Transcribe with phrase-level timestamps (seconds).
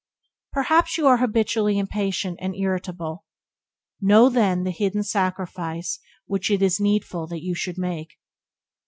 [0.51, 3.23] Perhaps you are habitually impatient and irritable.
[4.01, 8.17] Know, then, the hidden sacrifice which it is needful that you should make.